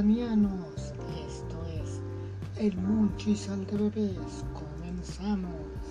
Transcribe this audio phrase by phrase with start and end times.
[0.00, 2.00] Esto es
[2.56, 4.44] el Munchisal de Bebés.
[4.54, 5.89] Comenzamos.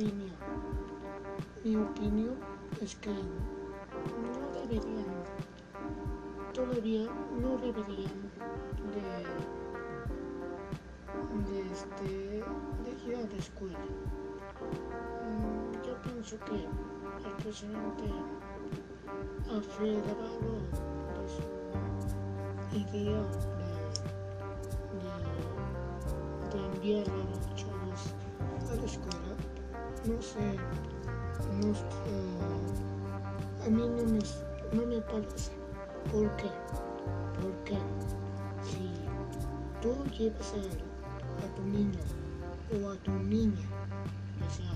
[0.00, 0.32] Opinión,
[1.62, 2.36] mi opinión
[2.80, 5.04] es que no deberían,
[6.54, 7.06] todavía
[7.38, 8.30] no deberían
[8.94, 9.26] de,
[11.52, 12.42] de, este,
[12.82, 13.78] de ir a la escuela.
[15.22, 16.64] Mm, Yo pienso que
[17.28, 18.04] el presidente
[19.50, 20.52] ha federado
[21.12, 21.44] de su
[22.78, 23.20] idea
[26.50, 27.49] de, de, de a los
[30.10, 30.40] No sé,
[31.60, 34.18] no, eh, a mí no me,
[34.72, 35.52] no me parece.
[36.10, 36.50] ¿Por qué?
[37.40, 37.78] Porque
[38.64, 38.90] si
[39.80, 42.00] tú llevas a, a tu niño
[42.72, 43.62] o a tu niña,
[44.44, 44.74] o sea,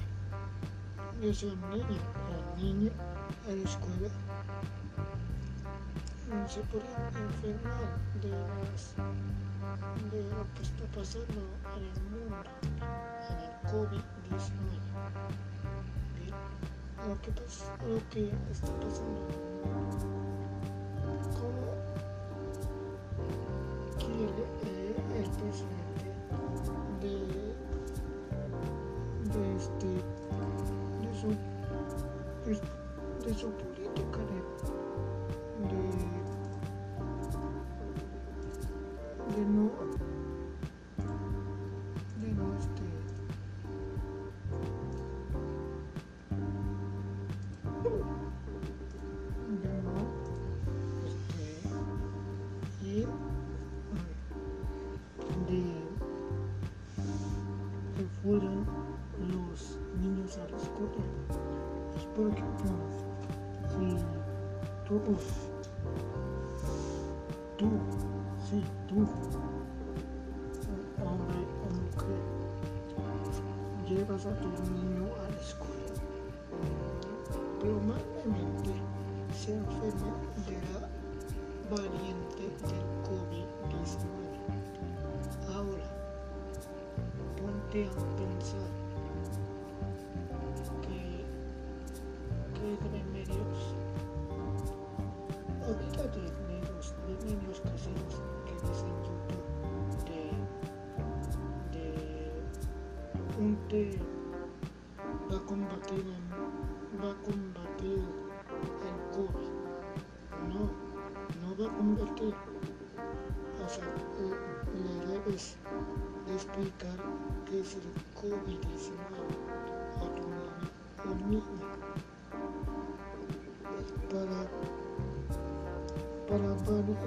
[1.21, 2.93] ya sea niña o niño,
[3.49, 4.11] a la escuela,
[6.49, 8.31] se podrían enfermar de,
[10.31, 11.43] lo que está pasando
[11.77, 12.37] en el mundo,
[13.31, 14.81] en el COVID-19.
[16.17, 16.35] Bien,
[17.09, 17.31] Lo que,
[17.87, 19.84] lo que está pasando
[65.01, 65.17] tú
[67.59, 67.67] tú.
[68.49, 69.07] Sí tú.
[71.05, 72.23] Hombre o mujer.
[73.89, 75.95] Llevas a tu niño a la escuela.
[77.61, 78.73] Probablemente
[79.35, 80.81] se la
[81.71, 84.05] variante del COVID-19.
[85.55, 85.89] Ahora,
[87.37, 88.84] ponte a pensar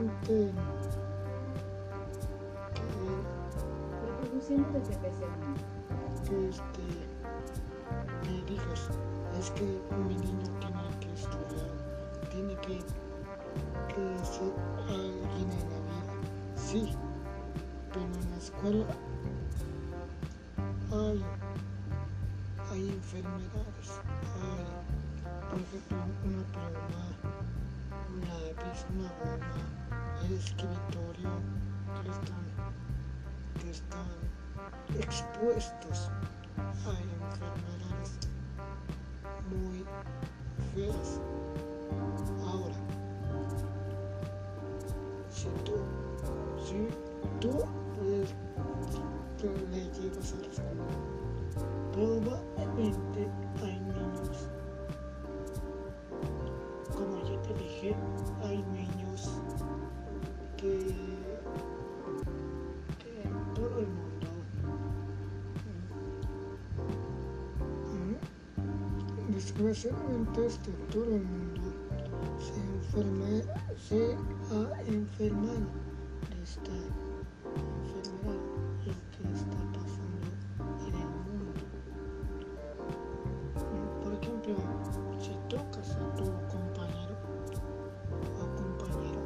[0.07, 0.51] variante
[2.73, 2.88] que
[4.06, 5.25] Reproduciendo desde PC.
[6.25, 6.85] que este
[8.23, 8.90] que digas
[9.40, 11.72] es que mi niño tiene que estudiar
[12.31, 12.79] tiene que,
[13.88, 14.53] que ser
[14.88, 16.16] alguien en la vida
[16.56, 16.95] sí
[17.94, 18.85] pero en la escuela
[20.92, 21.24] hay
[22.71, 23.89] hay enfermedades
[24.42, 24.68] hay
[25.50, 26.44] por ejemplo una
[28.19, 29.87] la misma goma el
[30.25, 31.31] escritorio
[32.04, 32.46] que están
[33.62, 34.08] que están
[35.00, 36.10] expuestos
[36.58, 38.12] a enfermedades
[39.50, 39.86] muy
[40.74, 41.10] feas.
[42.46, 42.75] Ahora,
[45.30, 45.75] si tú,
[46.66, 46.88] si
[47.40, 47.52] tú
[48.04, 48.19] le,
[49.72, 50.88] le llevas a la escuela,
[69.68, 71.62] desgraciadamente este todo el mundo
[72.56, 73.44] enferme,
[73.78, 74.16] se
[74.52, 75.68] ha enfermado
[76.30, 76.72] de esta
[77.84, 78.40] enfermedad,
[78.86, 80.28] lo que está pasando
[80.88, 81.52] en el mundo.
[84.04, 84.56] Por ejemplo,
[85.19, 87.16] si tocas a tu compañero
[88.40, 89.24] o compañera,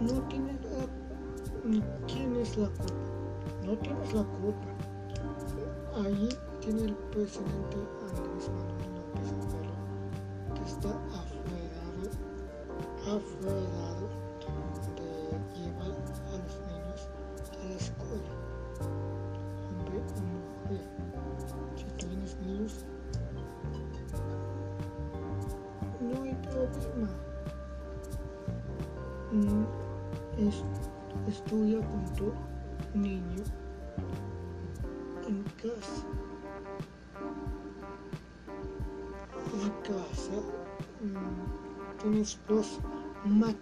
[0.00, 0.82] no tienes la,
[2.06, 3.04] ¿quién es la culpa?
[3.66, 4.68] No tienes la culpa.
[5.96, 6.28] Ahí
[6.60, 7.76] tiene el presidente
[8.50, 9.74] Manuel López Obrador
[10.54, 10.90] que está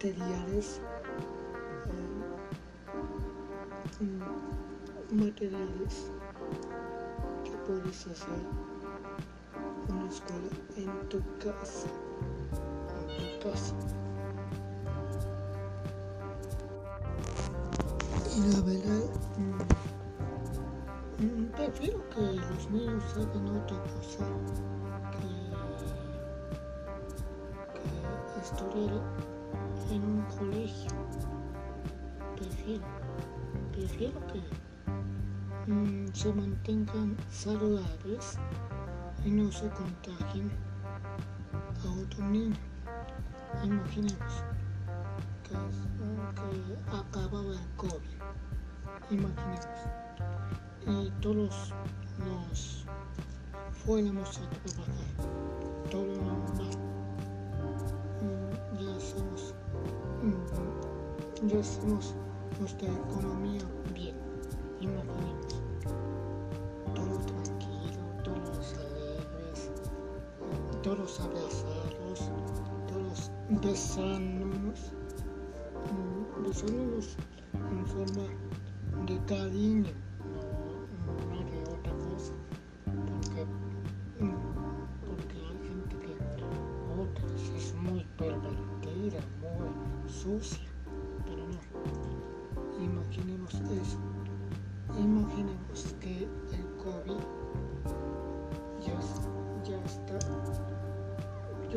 [0.03, 0.81] materiales,
[1.89, 2.23] eh,
[4.01, 4.21] mmm,
[5.17, 6.11] materiales
[7.45, 8.43] que puedes hacer
[9.87, 11.87] una escuela en tu casa.
[12.99, 13.75] En tu casa.
[18.35, 19.05] Y la verdad,
[21.19, 24.25] mmm, prefiero que los niños hagan otra cosa
[28.33, 29.01] que estudiar
[29.91, 30.91] en un colegio.
[32.35, 32.83] Prefiero,
[33.71, 38.37] prefiero que mmm, se mantengan saludables
[39.25, 40.51] y no se contagien
[41.53, 42.55] a otro niño.
[43.63, 44.43] Imaginemos
[45.43, 48.13] que, que acababa el COVID.
[49.09, 49.67] Imaginemos
[50.85, 51.73] y todos
[52.19, 52.85] nos
[53.85, 55.12] fuéramos a trabajar,
[61.59, 62.15] hacemos
[62.59, 63.61] nuestra economía
[63.93, 64.15] bien,
[64.79, 65.61] imaginemos.
[66.95, 69.71] Todo tranquilo, todos alegres,
[70.81, 72.31] todos abrazados,
[72.87, 74.93] todos besándonos,
[76.45, 77.17] besándonos
[77.53, 78.23] en forma
[79.05, 80.03] de cariño
[83.13, 83.45] porque,
[85.05, 86.13] porque hay gente que
[87.01, 87.25] otra
[87.57, 89.19] es muy pervertida,
[89.57, 90.62] muy sucia,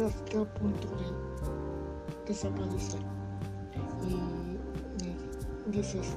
[0.08, 3.00] está a punto de desaparecer.
[4.08, 4.14] Y,
[5.05, 5.17] y
[5.70, 6.17] dices,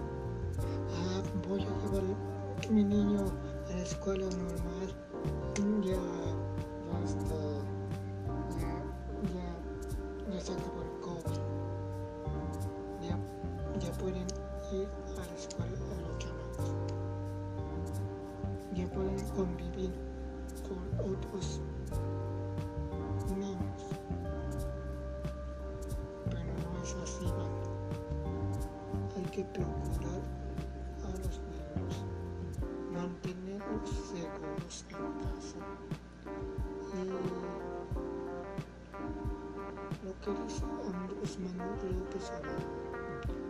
[40.20, 42.68] Dice Andrés Manuel López Obrador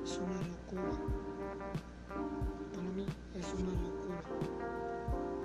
[0.04, 0.92] es una locura.
[2.72, 4.22] Para mí es una locura.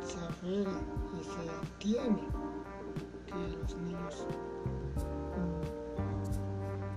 [0.05, 0.79] Se aferra
[1.19, 1.45] y se
[1.79, 2.29] tiene
[3.27, 4.27] que los niños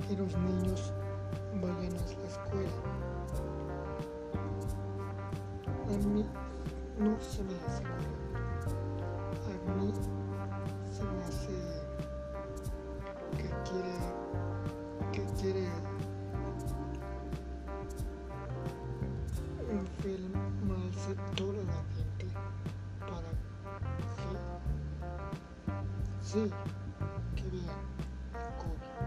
[0.07, 0.93] que los niños
[1.61, 2.77] vayan a la escuela.
[5.87, 6.25] A mí
[6.99, 7.83] no se me hace
[26.37, 26.51] sí,
[27.35, 27.85] que vean
[28.33, 28.97] el COVID.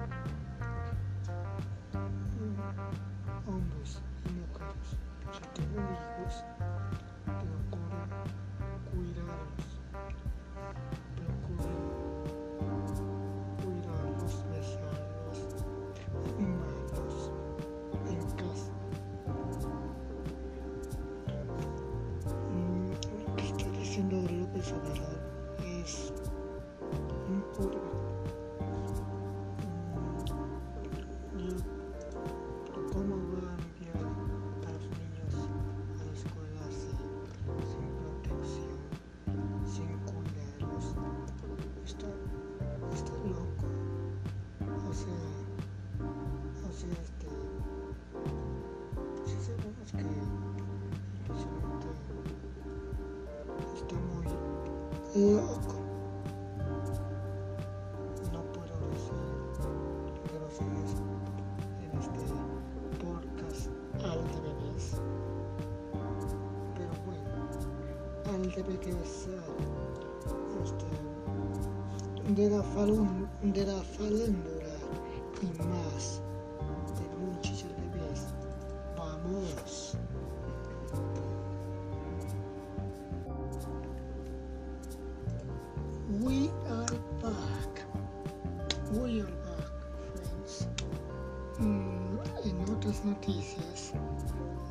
[3.46, 3.92] Hombres
[4.24, 4.88] y mujeres,
[5.32, 6.34] si tienen hijos,
[7.24, 8.10] procuren
[8.90, 9.68] cuidarlos,
[11.16, 11.82] procuren
[13.62, 15.38] cuidarlos, besarlos,
[16.38, 17.18] mimarlos
[18.08, 18.74] en casa.
[22.50, 22.90] Mm,
[23.36, 25.19] que está diciendo López Obrador
[55.20, 55.36] No
[58.54, 59.20] puedo decir
[60.32, 60.94] groserías
[61.82, 62.24] en este
[63.04, 63.68] podcast
[64.02, 64.84] al revés.
[66.74, 67.30] Pero bueno,
[68.32, 69.28] al revés
[70.64, 70.88] este,
[72.32, 74.49] de la, falun, de la farándula
[93.20, 93.92] noticias,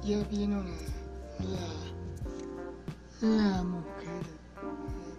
[0.03, 1.67] ya vino la,
[3.21, 4.23] la, mujer,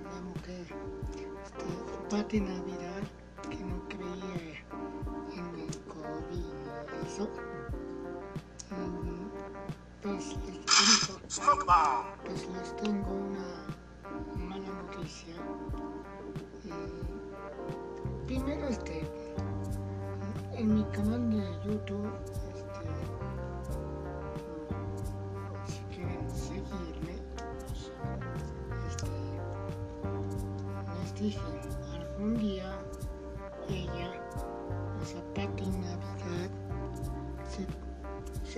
[0.03, 0.67] la mujer,
[1.45, 2.70] este,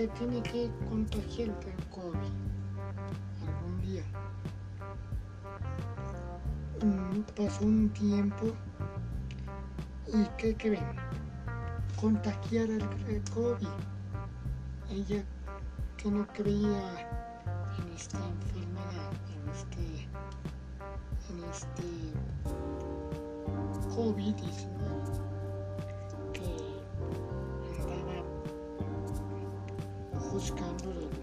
[0.09, 2.33] tiene que contagiar del COVID
[3.47, 4.03] algún día
[6.83, 8.47] Mm, pasó un tiempo
[10.07, 10.97] y ¿qué creen?
[12.01, 13.67] Contagiar el COVID.
[14.89, 15.23] Ella
[15.95, 17.07] que no creía
[17.77, 20.09] en esta enfermedad, en este,
[21.29, 21.87] en este
[23.95, 24.72] COVID-19,
[30.33, 31.22] juzgando de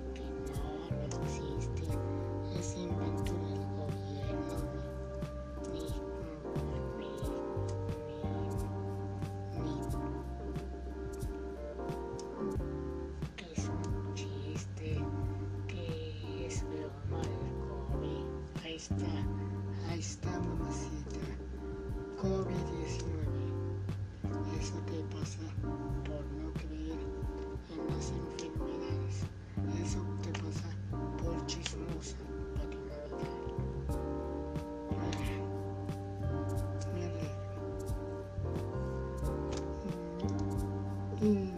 [41.22, 41.52] Y,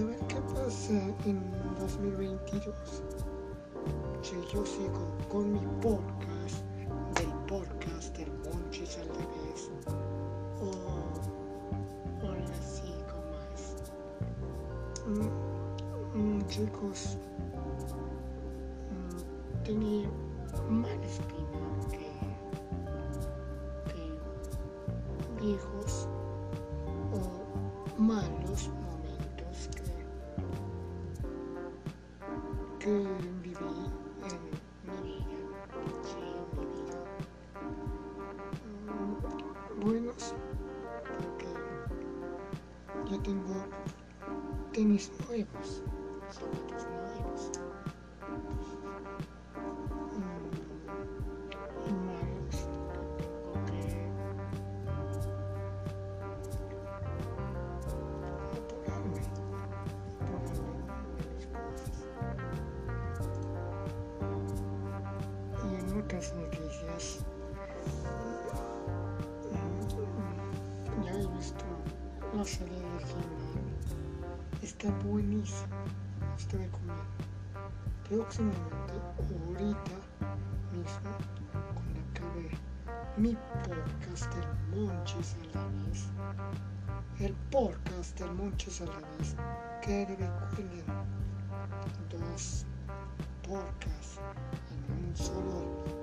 [0.00, 0.92] a ver qué pasa
[1.26, 1.42] en
[1.78, 2.74] 2022.
[4.22, 6.64] Si yo sigo con mi podcast,
[7.16, 9.70] del podcast del Monchis al revés,
[10.62, 10.70] o,
[12.26, 13.60] o le sigo más.
[15.06, 17.18] Mm, mm, chicos,
[45.10, 45.82] mis cosas.
[65.64, 67.24] Y en otras noticias,
[69.50, 71.64] mm, ya he visto
[72.34, 73.43] la serie de He-Man.
[74.84, 75.82] Está buenísima,
[76.36, 77.04] estoy comiendo.
[78.06, 79.96] Próximamente, ahorita
[80.72, 81.10] mismo,
[81.72, 82.50] cuando acabe
[83.16, 86.10] mi podcast del Monchis a la vez,
[87.18, 89.34] el podcast del Monchis a la vez,
[89.80, 90.84] que recuerden
[92.10, 92.66] dos
[93.42, 94.20] podcasts
[94.70, 95.93] en un solo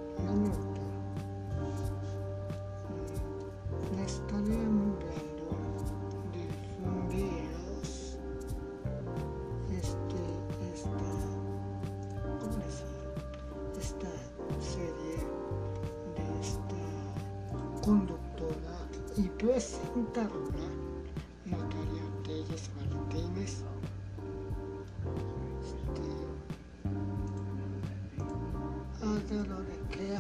[29.32, 30.14] lo de que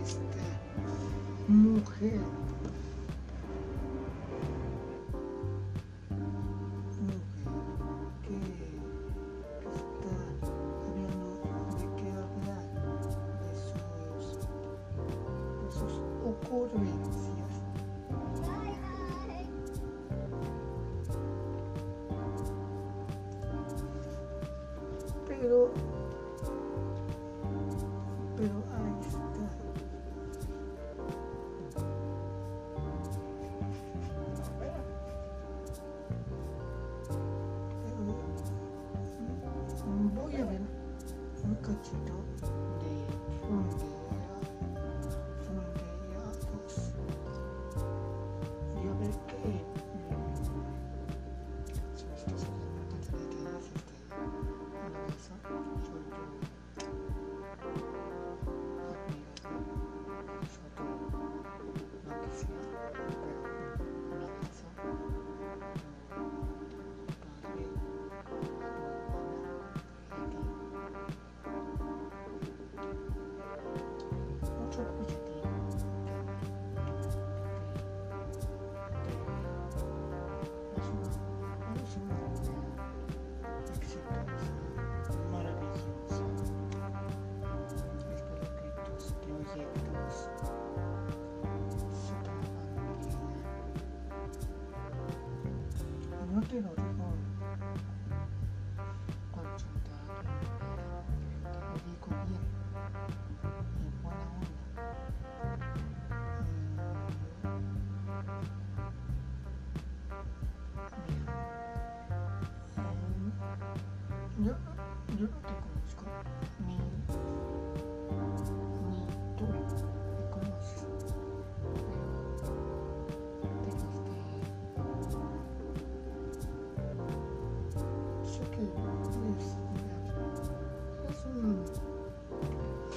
[0.00, 0.46] esta
[1.48, 2.20] mujer.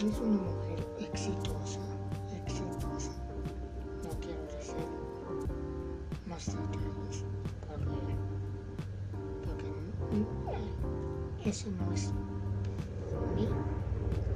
[0.04, 1.80] Es una mujer exitosa,
[2.46, 3.12] exitosa.
[4.04, 4.76] No quiero decir
[6.26, 7.24] más detalles
[9.46, 9.70] porque,
[10.36, 12.12] porque eso no es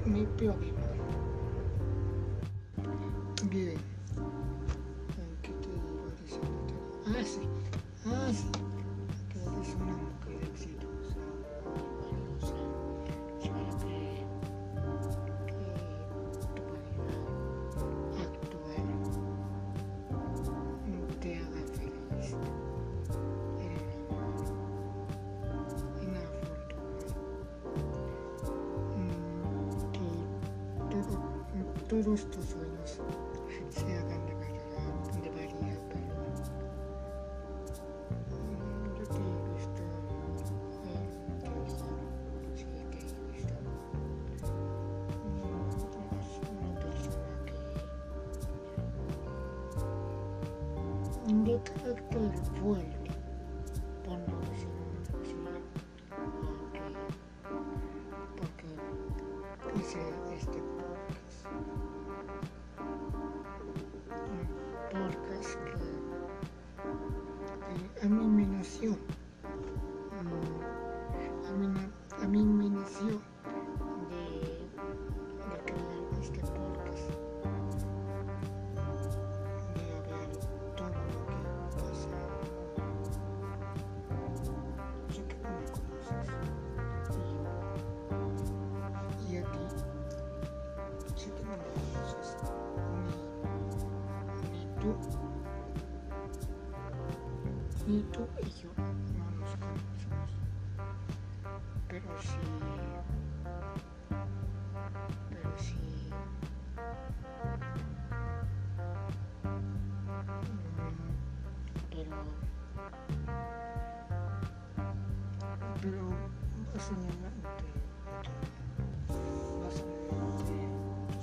[0.05, 0.86] mi, mi problema.
[32.03, 33.01] todos tus sueños
[33.69, 35.77] se hagan de verdad, de verdad.
[38.29, 40.91] Mm, yo te eh, he visto en Jerusalén, sí,
[41.39, 41.85] te he visto.
[46.11, 47.57] Eres una persona que
[50.97, 51.73] eh, indica
[52.11, 52.29] que el
[52.61, 53.06] vuelo
[115.81, 116.03] pero
[116.73, 116.97] más en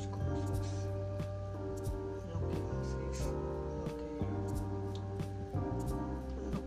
[0.09, 0.89] cosas,
[2.31, 3.27] lo que haces,
[4.13, 4.37] lo que,
[6.53, 6.61] lo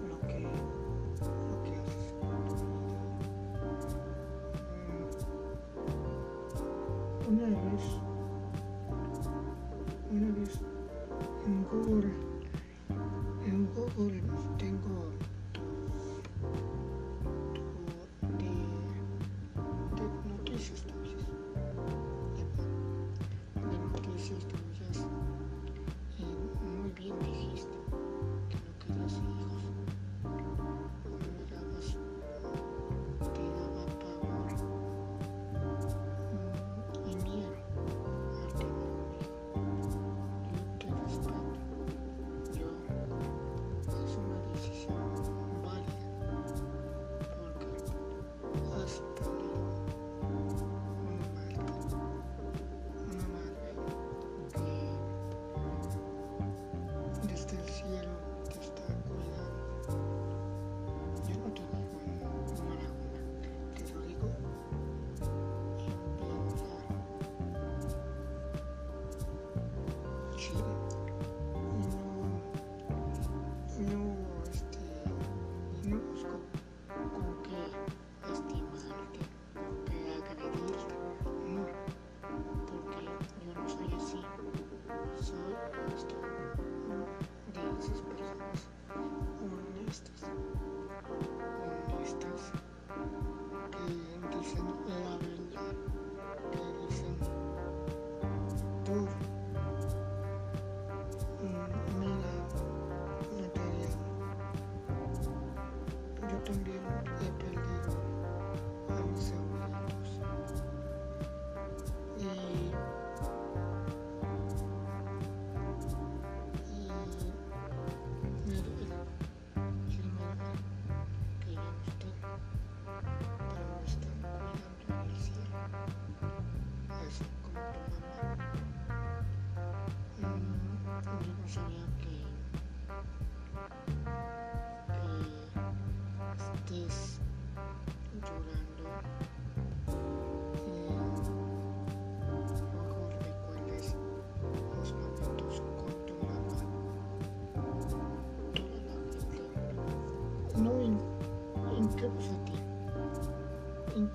[0.00, 0.36] lo que,
[7.28, 8.01] mm.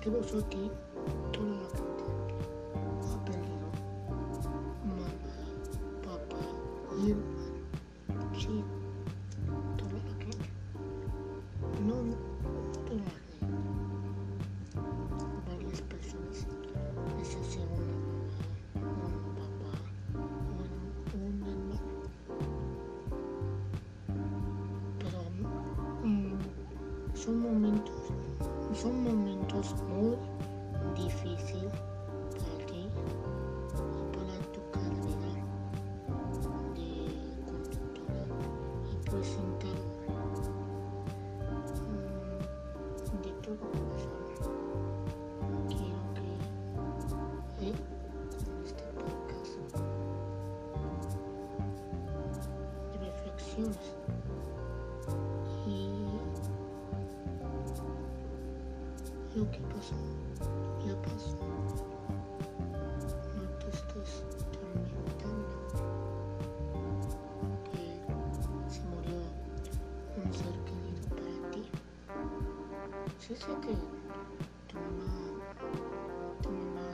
[0.08, 0.70] Incluso a ti.
[1.32, 2.04] Toda la gente
[3.12, 3.68] ha perdido
[4.86, 5.08] mamá,
[6.02, 6.40] papá
[6.96, 8.34] y hermano.
[8.34, 8.64] Sí,
[10.18, 10.48] gente.
[11.86, 13.04] No gente.
[15.46, 16.46] Varias personas
[18.96, 19.72] una papá.
[24.98, 25.18] Pero
[26.02, 26.38] mm,
[27.14, 28.17] son momentos,
[28.80, 30.16] son momentos muy
[30.94, 31.72] difíciles
[73.38, 73.72] sé que
[74.68, 75.12] tu mamá
[76.42, 76.90] tu mamá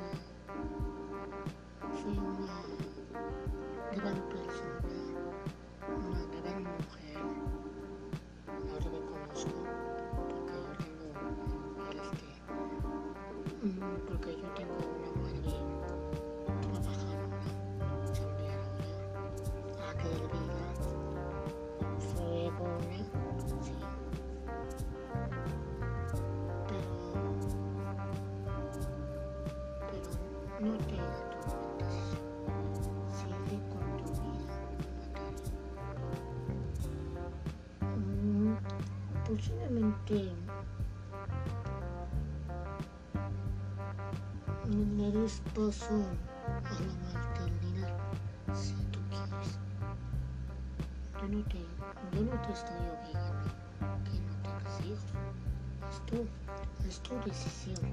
[1.99, 2.59] fue una
[3.97, 4.95] gran persona
[5.89, 7.19] una gran mujer.
[8.67, 9.59] Lo reconozco
[10.19, 10.71] porque yo
[11.67, 12.29] tengo este
[13.63, 14.64] mm, porque yo tengo
[40.07, 40.55] posiblemente
[44.97, 45.95] le des paso
[46.65, 47.99] a la maternidad
[48.53, 49.59] si tú quieres.
[51.21, 51.59] Yo no te,
[52.13, 53.51] yo no te estoy obligando
[54.05, 55.13] que no tengas hijos.
[55.91, 56.29] Es tu,
[56.87, 57.84] es tu decisión.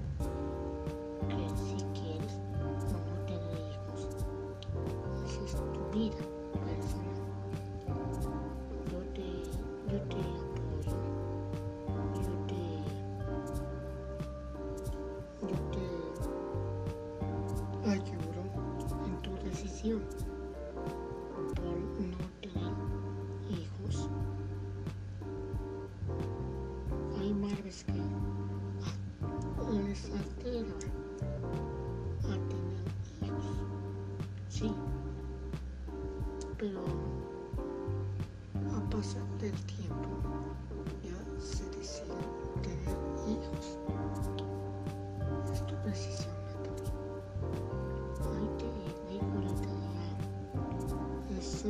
[51.61, 51.69] Eso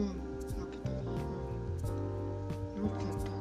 [0.57, 1.19] lo que te digo.
[2.77, 3.31] No tanto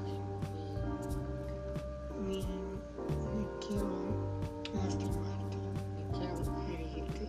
[2.27, 2.43] ni, ni,
[3.61, 3.89] quiero
[4.75, 5.59] lastimarte,
[5.97, 6.35] ni quiero
[6.67, 7.25] herirte,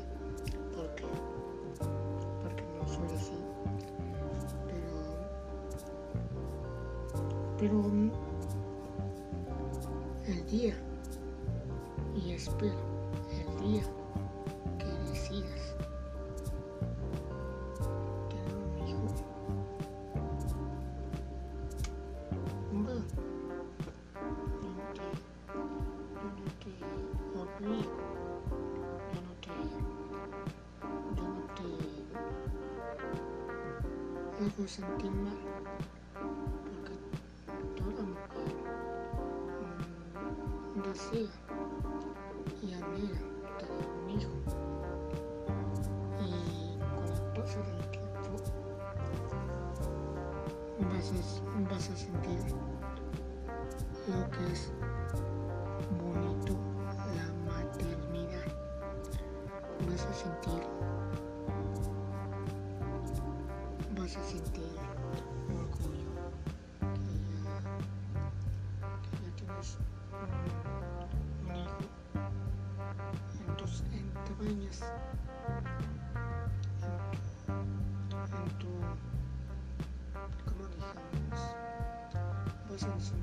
[0.75, 1.05] porque,
[2.41, 3.37] porque no soy así.
[4.67, 4.97] Pero
[7.59, 7.77] pero
[10.25, 10.75] el día,
[34.41, 35.37] hago sentir mal,
[36.63, 36.95] porque
[37.77, 38.55] toda mujer
[40.75, 41.40] mm, desea
[74.51, 74.79] niños.
[77.47, 78.67] En, tu,
[80.45, 81.39] como dijimos,
[82.67, 83.15] voz en su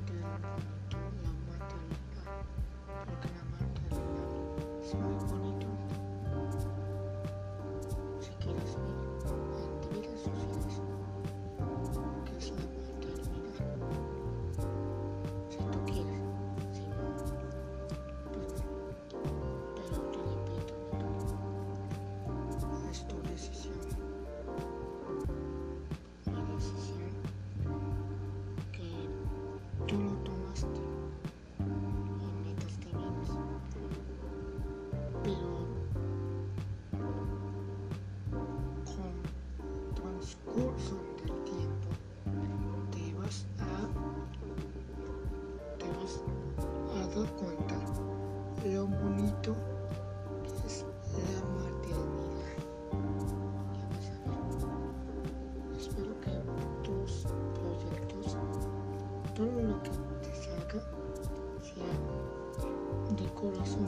[63.39, 63.87] corazón.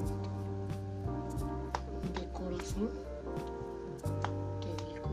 [2.16, 2.90] De corazón
[4.62, 5.10] te digo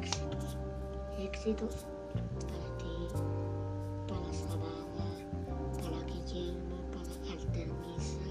[0.00, 0.56] éxitos.
[1.18, 1.74] Éxitos
[2.48, 2.96] para ti,
[4.06, 5.08] para Sabana,
[5.82, 8.30] para Guillermo, para Artemisa,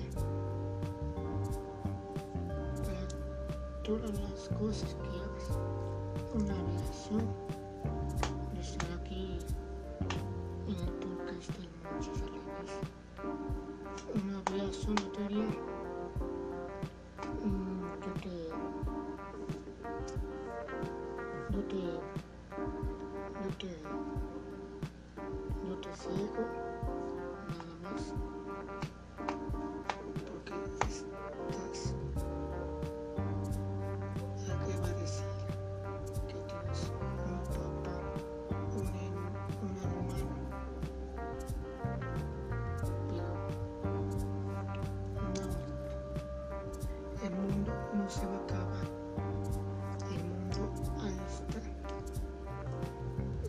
[2.83, 3.03] para
[3.83, 5.16] todas las cosas que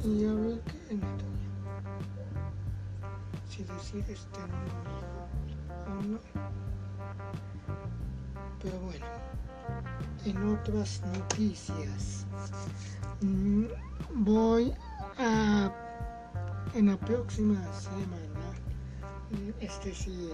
[0.05, 1.49] Y a ver qué Natalia.
[3.49, 4.73] Si decides tener
[5.87, 6.19] o no.
[8.63, 9.07] Pero bueno,
[10.25, 12.27] en otras noticias,
[13.21, 13.65] mm,
[14.15, 14.73] voy
[15.19, 15.73] a
[16.75, 18.53] en la próxima semana,
[19.31, 20.33] mm, es decir,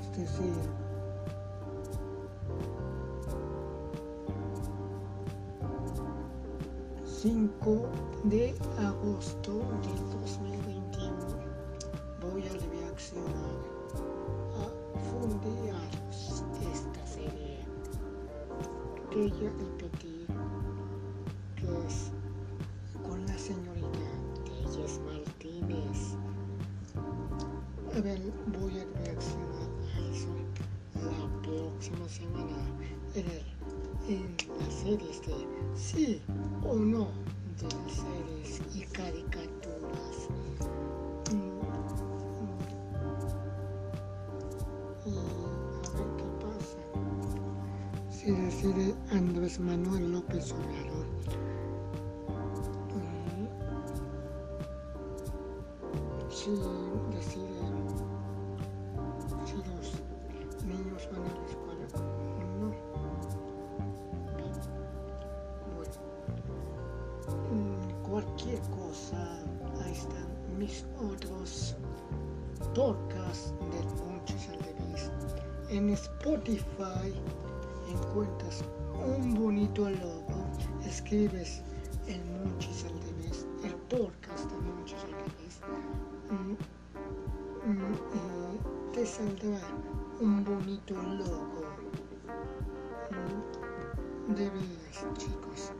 [0.00, 0.87] es decir,
[7.20, 7.88] cinco
[8.22, 9.52] de agosto
[9.82, 11.12] del 2021
[12.20, 13.58] voy a reaccionar
[14.54, 17.58] a Fundeados esta serie.
[19.10, 19.50] Que ya
[36.64, 37.08] o no
[37.60, 40.28] de las y caricaturas.
[41.30, 41.36] Mm,
[42.38, 42.58] mm.
[45.06, 45.20] Y a
[45.96, 46.80] ver qué pasa.
[48.10, 51.06] Si decide Andrés Manuel López Obrador.
[52.94, 53.48] Mm,
[76.48, 77.12] Spotify
[77.90, 80.46] encuentras un bonito logo,
[80.86, 81.62] escribes
[82.06, 85.60] el Monchis al Revés, el podcast de Monchis al Revés,
[86.30, 86.52] mm,
[87.70, 89.60] mm, te saldrá
[90.20, 91.64] un bonito logo.
[93.10, 95.72] Mm, De veras, chicos,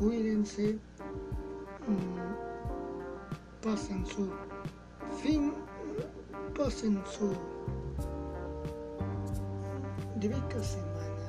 [0.00, 0.78] cuídense,
[3.62, 4.30] pasen su
[5.22, 5.52] fin,
[6.56, 7.36] pasen su
[10.34, 11.28] semana,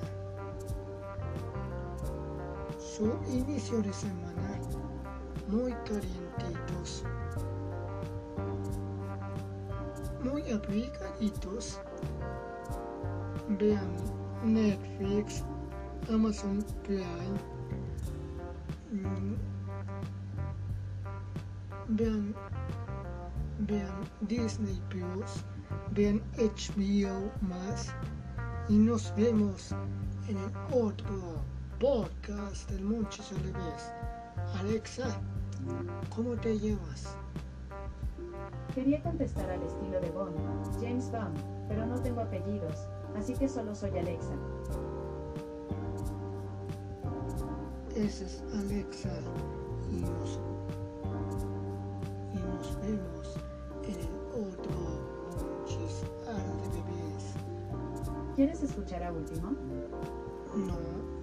[2.79, 4.59] su inicio de semana
[5.47, 7.03] muy calientitos,
[10.23, 11.79] muy abrigaditos.
[13.59, 13.95] Vean
[14.43, 15.43] Netflix,
[16.09, 17.37] Amazon Prime,
[18.91, 19.35] mm,
[21.89, 22.35] vean,
[23.59, 25.45] vean Disney Plus,
[25.91, 27.93] vean HBO más
[28.69, 29.71] y nos vemos
[30.27, 31.41] en el otro
[31.79, 33.93] podcast del Monchis Olives.
[34.59, 35.19] Alexa,
[36.13, 37.15] ¿cómo te llamas?
[38.75, 40.35] Quería contestar al estilo de Bond,
[40.81, 41.37] James Bond,
[41.69, 44.33] pero no tengo apellidos, así que solo soy Alexa.
[47.95, 49.11] Esa es Alexa
[49.91, 50.39] y nos,
[58.37, 59.49] ¿Quieres escuchar a último?
[60.55, 61.16] No.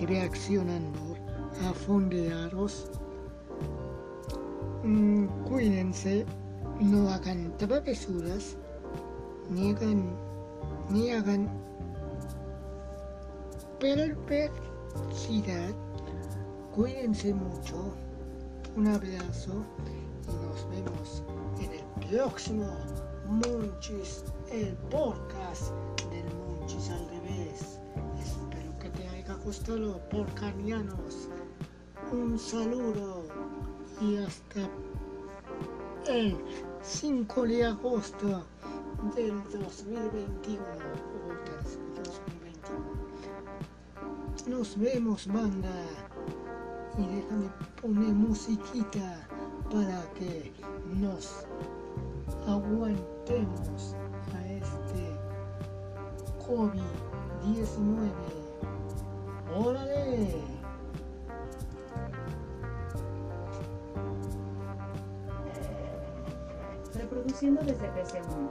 [0.00, 1.00] Reaccionando
[1.68, 2.90] a fondearos.
[4.84, 6.26] Mm, cuídense
[6.80, 8.56] no hagan travesuras
[9.50, 10.16] ni hagan
[10.90, 11.48] ni hagan
[13.78, 15.70] perversidad.
[16.74, 17.94] Cuídense mucho.
[18.76, 21.22] Un abrazo y nos vemos
[21.60, 22.66] en el próximo
[23.28, 25.72] Monchis, el podcast
[26.10, 27.81] del Monchis al revés.
[29.42, 31.28] Haya gustado, porcanianos.
[32.12, 33.24] Un saludo
[34.00, 34.70] y hasta
[36.06, 36.38] el
[36.80, 38.44] 5 de agosto
[39.16, 41.34] del 2021 o del
[42.04, 42.84] 2021.
[44.46, 45.74] Nos vemos, banda.
[46.96, 47.50] Y déjame
[47.80, 49.26] poner musiquita
[49.72, 50.52] para que
[50.94, 51.44] nos
[52.46, 53.96] aguantemos
[54.34, 55.18] a este
[56.46, 58.41] COVID-19.
[59.54, 60.34] ¡Órale!
[66.94, 68.48] Reproduciendo desde PC1.